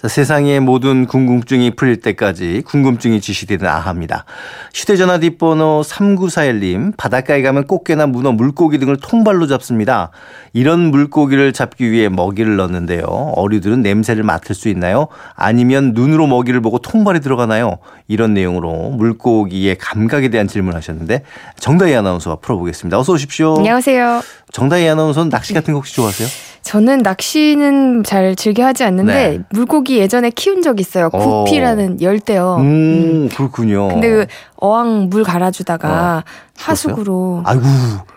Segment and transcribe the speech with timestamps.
[0.00, 4.26] 자, 세상의 모든 궁금증이 풀릴 때까지 궁금증이 지시되는 아합니다.
[4.74, 10.10] 휴대전화 뒷번호 3941님, 바닷가에 가면 꽃게나 문어, 물고기 등을 통발로 잡습니다.
[10.52, 13.04] 이런 물고기를 잡기 위해 먹이를 넣는데요.
[13.06, 15.08] 어류들은 냄새를 맡을 수 있나요?
[15.34, 17.78] 아니면 눈으로 먹이를 보고 통발이 들어가나요?
[18.06, 21.22] 이런 내용으로 물고기의 감각에 대한 질문을 하셨는데
[21.58, 22.98] 정다희 아나운서가 풀어보겠습니다.
[22.98, 23.56] 어서 오십시오.
[23.56, 24.20] 안녕하세요.
[24.52, 26.28] 정다희 아나운서는 낚시 같은 거 혹시 좋아하세요?
[26.66, 29.38] 저는 낚시는 잘 즐겨 하지 않는데 네.
[29.50, 31.10] 물고기 예전에 키운 적 있어요.
[31.12, 31.44] 어.
[31.44, 32.56] 구피라는 열대어.
[32.56, 33.86] 음, 그렇군요.
[33.86, 34.26] 근데 그
[34.56, 36.30] 어항 물 갈아주다가 어.
[36.58, 37.62] 하수구로 아이고,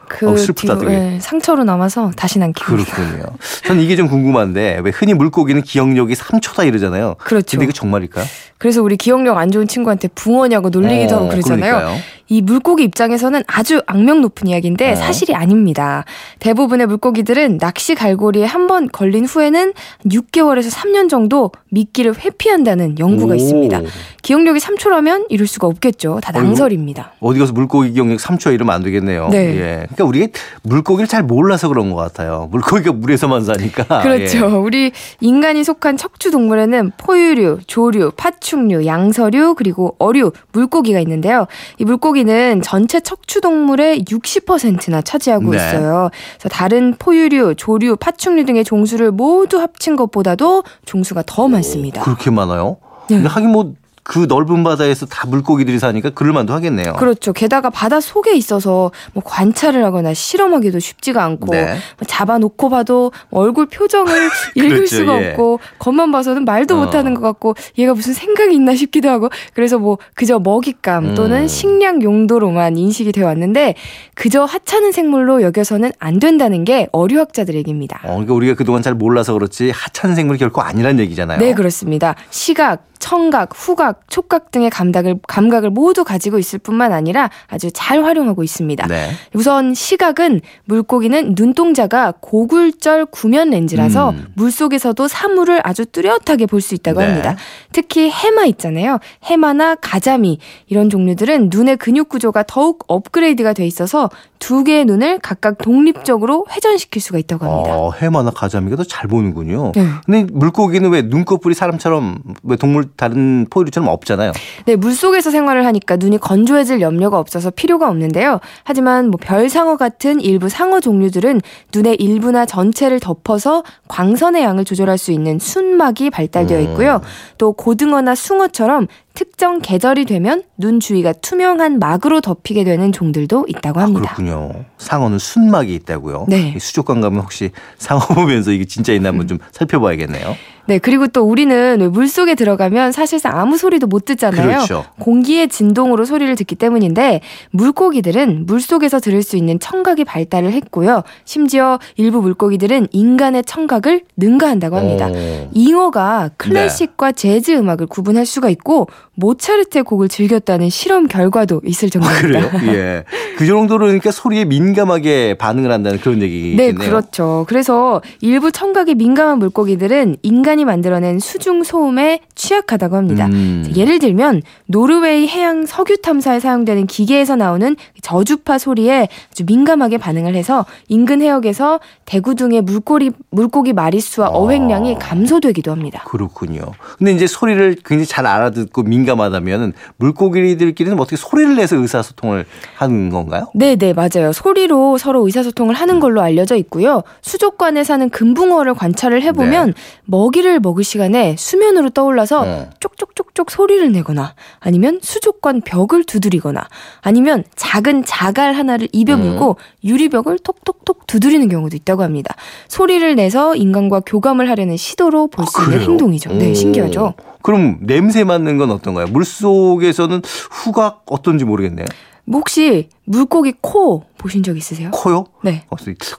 [0.10, 1.14] 그 어, 슬프다 뒤로 되게.
[1.16, 2.92] 예, 상처로 남아서 다시는 안 키웁니다.
[2.96, 3.24] 그렇군요.
[3.66, 7.16] 전 이게 좀 궁금한데 왜 흔히 물고기는 기억력이 3초다 이러잖아요.
[7.20, 7.52] 그렇죠.
[7.52, 8.26] 근데 이거 정말일까요?
[8.58, 11.76] 그래서 우리 기억력 안 좋은 친구한테 붕어냐고 놀리기도 어, 하고 그러잖아요.
[11.78, 11.98] 그러니까요.
[12.32, 14.96] 이 물고기 입장에서는 아주 악명 높은 이야기인데 어.
[14.96, 16.04] 사실이 아닙니다.
[16.40, 19.74] 대부분의 물고기들은 낚시 갈고리에 한 번 걸린 후에는
[20.06, 23.36] 6개월에서 3년 정도 미끼를 회피한다는 연구가 오.
[23.36, 23.82] 있습니다.
[24.22, 26.20] 기억력이 3초라면 이럴 수가 없겠죠.
[26.22, 26.32] 다.
[26.34, 27.14] 낭설입니다.
[27.20, 29.30] 어디 가서 물고기 기억력 3초 이러면 안 되겠네요.
[29.32, 29.58] 네.
[29.60, 29.88] 예.
[30.00, 30.28] 그러니까 우리가
[30.64, 32.48] 물고기를 잘 몰라서 그런 것 같아요.
[32.52, 34.02] 물고기가 물에서만 사니까.
[34.02, 34.38] 그렇죠.
[34.38, 34.42] 예.
[34.42, 41.48] 우리 인간이 속한 척추 동물에는 포유류, 조류, 파충류, 양서류, 그리고 어류, 물고기가 있는데요.
[41.78, 45.58] 이 물고기는 전체 척추 동물의 60%나 차지하고 네.
[45.58, 46.10] 있어요.
[46.38, 52.04] 그래서 다른 포유류, 조류, 파충류 등의 종수를 모두 합친 것보다도 종수가 더 많습니다.
[52.04, 52.78] 그렇게 많아요?
[53.10, 53.18] 네.
[53.18, 53.74] 근데 하긴 뭐
[54.10, 56.94] 그 넓은 바다에서 다 물고기들이 사니까 그럴만도 하겠네요.
[56.94, 57.32] 그렇죠.
[57.32, 61.78] 게다가 바다 속에 있어서 뭐 관찰을 하거나 실험하기도 쉽지가 않고 네.
[62.00, 64.12] 뭐 잡아놓고 봐도 얼굴 표정을
[64.58, 65.30] 읽을 그렇죠, 수가 예.
[65.30, 66.86] 없고 겉만 봐서는 말도 어.
[66.86, 71.48] 못하는 것 같고 얘가 무슨 생각이 있나 싶기도 하고 그래서 뭐 그저 먹잇감 또는 음.
[71.48, 73.76] 식량 용도로만 인식이 되어 왔는데
[74.16, 78.00] 그저 하찮은 생물로 여겨서는 안 된다는 게 어류학자들 얘기입니다.
[78.02, 81.38] 어, 그러니까 우리가 그동안 잘 몰라서 그렇지 하찮은 생물이 결코 아니란 얘기잖아요.
[81.38, 82.16] 네, 그렇습니다.
[82.32, 88.44] 시각, 청각, 후각, 촉각 등의 감각을, 감각을 모두 가지고 있을 뿐만 아니라 아주 잘 활용하고
[88.44, 88.88] 있습니다.
[88.88, 89.10] 네.
[89.34, 94.28] 우선 시각은 물고기는 눈동자가 고굴절 구면 렌즈라서 음.
[94.36, 97.06] 물속에서도 사물을 아주 뚜렷하게 볼 수 있다고 네.
[97.08, 97.38] 합니다.
[97.72, 99.00] 특히 해마 있잖아요.
[99.24, 104.10] 해마나 가자미 이런 종류들은 눈의 근육 구조가 더욱 업그레이드가 돼 있어서
[104.40, 107.76] 두 개의 눈을 각각 독립적으로 회전시킬 수가 있다고 합니다.
[107.78, 109.74] 어, 해마나 가자미가 더 잘 보는군요.
[109.76, 109.86] 네.
[110.06, 114.32] 근데 물고기는 왜 눈꺼풀이 사람처럼 왜 동물 다른 포유류처럼 없잖아요.
[114.66, 118.40] 네, 물속에서 생활을 하니까 눈이 건조해질 염려가 없어서 필요가 없는데요.
[118.64, 121.42] 하지만 뭐 별상어 같은 일부 상어 종류들은
[121.76, 126.64] 눈의 일부나 전체를 덮어서 광선의 양을 조절할 수 있는 순막이 발달되어 음.
[126.64, 127.02] 있고요.
[127.38, 128.88] 또 고등어나 숭어처럼
[129.20, 134.16] 특정 계절이 되면 눈 주위가 투명한 막으로 덮이게 되는 종들도 있다고 합니다.
[134.16, 134.64] 그렇군요.
[134.78, 136.28] 상어는 순막이 있다고요.
[136.30, 136.54] 네.
[136.56, 140.38] 이 수족관 가면 혹시 상어 보면서 이게 진짜 있나 한번 좀 살펴봐야겠네요.
[140.70, 144.46] 네, 그리고 또 우리는 왜 물속에 들어가면 사실상 아무 소리도 못 듣잖아요.
[144.46, 144.86] 그렇죠.
[145.00, 151.02] 공기의 진동으로 소리를 듣기 때문인데 물고기들은 물 속에서 들을 수 있는 청각이 발달을 했고요.
[151.26, 155.08] 심지어 일부 물고기들은 인간의 청각을 능가한다고 합니다.
[155.08, 155.50] 오.
[155.54, 162.52] 잉어가 클래식과 재즈 음악을 구분할 수가 있고 모차르트의 곡을 즐겼다는 실험 결과도 있을 정도입니다.
[162.52, 162.52] 그래요?
[162.76, 163.04] 예.
[163.38, 166.58] 그 정도로 그러니까 소리에 민감하게 반응을 한다는 그런 얘기겠네요.
[166.58, 167.46] 네, 그렇죠.
[167.50, 173.28] 그래서 일부 청각이 민감한 물고기들은 인간 이 만들어낸 수중 소음에 취약하다고 합니다.
[173.28, 173.72] 음.
[173.76, 180.66] 예를 들면 노르웨이 해양 석유 탐사에 사용되는 기계에서 나오는 저주파 소리에 아주 민감하게 반응을 해서
[180.90, 184.32] 인근 해역에서 대구 등의 물고기 물고기 마리수와 아.
[184.32, 186.04] 어획량이 감소되기도 합니다.
[186.06, 186.62] 그렇군요.
[186.98, 192.46] 근데 이제 소리를 굉장히 잘 알아듣고 민감하다면 물고기들끼리는 어떻게 소리를 내서 의사소통을
[192.76, 193.48] 하는 건가요?
[193.54, 194.34] 네, 네, 맞아요.
[194.34, 197.04] 소리로 서로 의사소통을 하는 걸로 알려져 있고요.
[197.22, 199.74] 수족관에 사는 금붕어를 관찰을 해보면
[200.06, 202.50] 먹이를 먹을 시간에 수면으로 떠올라서 네.
[202.52, 202.70] 어.
[202.80, 206.68] 쪽쪽쪽쪽 소리를 내거나 아니면 수족관 벽을 두드리거나
[207.02, 209.20] 아니면 작은 자갈 하나를 입에 음.
[209.20, 212.34] 물고 유리벽을 톡톡톡 두드리는 경우도 있다고 합니다.
[212.68, 215.82] 소리를 내서 인간과 교감을 하려는 시도로 볼 수 있는 아?
[215.84, 216.34] 행동이죠.
[216.34, 216.54] 네, 오.
[216.56, 217.14] 신기하죠.
[217.44, 219.06] 그럼 냄새 맡는 건 어떤가요?
[219.08, 221.86] 물 속에서는 후각 어떤지 모르겠네요.
[222.26, 224.92] 뭐 혹시 물고기 코 보신 적 있으세요?
[224.92, 225.26] 코요?
[225.44, 225.64] 네.
[225.70, 225.76] 어,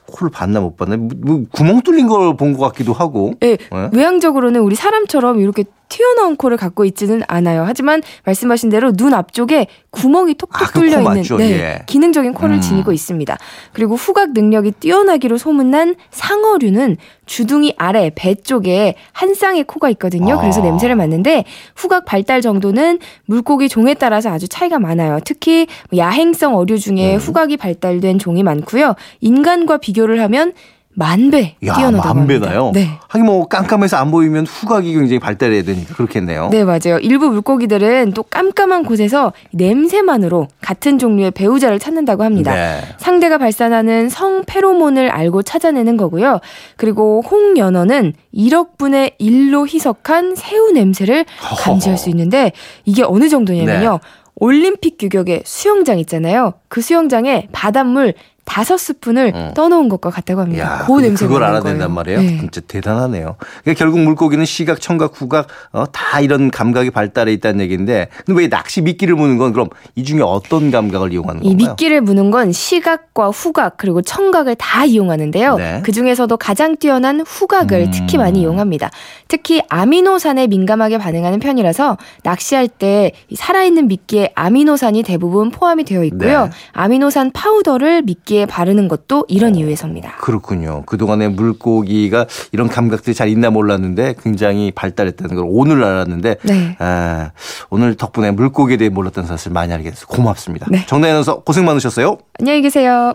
[0.07, 0.97] 코를 봤나 못 봤나?
[0.97, 3.33] 뭐, 뭐 구멍 뚫린 걸 본 것 같기도 하고.
[3.39, 3.89] 네, 네?
[3.93, 7.65] 외향적으로는 우리 사람처럼 이렇게 튀어나온 코를 갖고 있지는 않아요.
[7.67, 11.35] 하지만 말씀하신 대로 눈 앞쪽에 구멍이 톡톡 아, 그코 뚫려 있는 맞죠?
[11.37, 11.79] 네, 예.
[11.85, 12.61] 기능적인 코를 음.
[12.61, 13.37] 지니고 있습니다.
[13.73, 16.95] 그리고 후각 능력이 뛰어나기로 소문난 상어류는
[17.25, 20.37] 주둥이 아래 배 쪽에 한 쌍의 코가 있거든요.
[20.39, 20.63] 그래서 아.
[20.63, 21.43] 냄새를 맡는데
[21.75, 25.19] 후각 발달 정도는 물고기 종에 따라서 아주 차이가 많아요.
[25.25, 27.19] 특히 뭐 야행성 어류 중에 음.
[27.19, 28.95] 후각이 발달된 종이 많고요.
[29.19, 30.53] 인간과 비교를 하면
[30.93, 32.65] 만배 뛰어나다고 만 배나요?
[32.65, 32.71] 합니다.
[32.73, 32.89] 네.
[33.07, 36.49] 하긴 뭐 깜깜해서 안 보이면 후각이 굉장히 발달해야 되니까 그렇겠네요.
[36.51, 36.97] 네, 맞아요.
[37.01, 42.53] 일부 물고기들은 또 깜깜한 곳에서 냄새만으로 같은 종류의 배우자를 찾는다고 합니다.
[42.53, 42.81] 네.
[42.97, 46.41] 상대가 발산하는 성 페로몬을 알고 찾아내는 거고요.
[46.75, 51.25] 그리고 홍연어는 1억 분의 1로 희석한 새우 냄새를
[51.63, 52.51] 감지할 수 있는데
[52.83, 53.91] 이게 어느 정도냐면요.
[53.91, 54.09] 네.
[54.35, 56.53] 올림픽 규격의 수영장 있잖아요.
[56.67, 59.51] 그 수영장에 바닷물 다섯 스푼을 음.
[59.55, 60.65] 떠놓은 것과 같다고 합니다.
[60.65, 61.93] 야, 그 냄새가 그걸 알아낸단.
[61.93, 62.19] 말이에요.
[62.19, 62.37] 네.
[62.39, 63.35] 진짜 대단하네요.
[63.63, 68.49] 그러니까 결국 물고기는 시각, 청각, 후각 어, 다 이런 감각이 발달해 있다는 얘기인데, 근데 왜
[68.49, 71.69] 낚시 미끼를 무는 건 그럼 이 중에 어떤 감각을 이용하는 이 건가요?
[71.69, 75.55] 미끼를 무는 건 시각과 후각 그리고 청각을 다 이용하는데요.
[75.57, 75.81] 네.
[75.83, 77.91] 그 중에서도 가장 뛰어난 후각을 음.
[77.93, 78.89] 특히 많이 이용합니다.
[79.27, 86.45] 특히 아미노산에 민감하게 반응하는 편이라서 낚시할 때이 살아있는 미끼에 아미노산이 대부분 포함이 되어 있고요.
[86.45, 86.51] 네.
[86.73, 90.17] 아미노산 파우더를 미끼 에 바르는 것도 이런 이유에서입니다.
[90.17, 90.83] 그렇군요.
[90.85, 96.75] 그동안에 물고기가 이런 감각들이 잘 있나 몰랐는데 굉장히 발달했다는 걸 오늘 알았는데 네.
[96.79, 97.31] 아,
[97.69, 100.67] 오늘 덕분에 물고기에 대해 몰랐던 사실 많이 알게 돼서 고맙습니다.
[100.69, 100.85] 네.
[100.85, 102.17] 정다현 아나운서 고생 많으셨어요.
[102.39, 103.13] 안녕히 계세요.